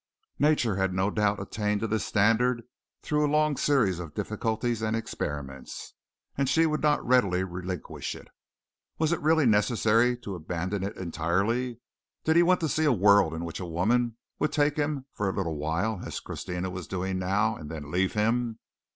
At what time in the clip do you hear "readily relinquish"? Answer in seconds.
7.05-8.15